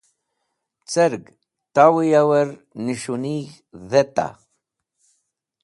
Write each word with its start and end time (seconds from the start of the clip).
Cerg 0.91 1.23
tawẽ 1.73 2.07
yavẽr 2.11 2.49
nis̃hunig̃h 2.85 3.53
dheta? 3.89 4.27